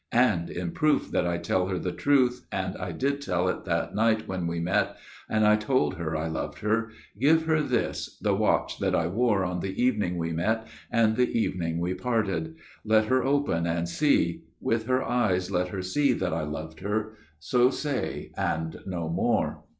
And 0.17 0.49
in 0.49 0.71
proof 0.71 1.11
that 1.11 1.27
I 1.27 1.37
tell 1.37 1.67
her 1.67 1.77
the 1.77 1.91
truth, 1.91 2.47
and 2.51 2.75
did 2.97 3.21
tell 3.21 3.47
it 3.49 3.65
The 3.65 3.91
night 3.93 4.27
when 4.27 4.47
we 4.47 4.59
met, 4.59 4.95
and 5.29 5.45
I 5.45 5.55
told 5.55 5.93
her 5.97 6.17
I 6.17 6.25
loved 6.27 6.57
her, 6.61 6.89
Give 7.19 7.43
her 7.45 7.61
this, 7.61 8.17
the 8.19 8.33
watch 8.33 8.79
that 8.79 8.95
I 8.95 9.05
wore 9.05 9.45
on 9.45 9.59
the 9.59 9.79
evening 9.79 10.17
We 10.17 10.31
met, 10.31 10.65
and 10.89 11.15
the 11.17 11.29
evening 11.39 11.77
we 11.77 11.93
parted. 11.93 12.55
Let 12.83 13.05
her 13.05 13.23
open 13.23 13.67
And 13.67 13.87
see. 13.87 14.45
With 14.59 14.87
her 14.87 15.03
eyes 15.03 15.51
let 15.51 15.67
her 15.67 15.83
see 15.83 16.13
that 16.13 16.33
I 16.33 16.45
loved 16.45 16.79
her. 16.79 17.13
So 17.37 17.69
say 17.69 18.31
and 18.35 18.77
no 18.87 19.07
more." 19.07 19.61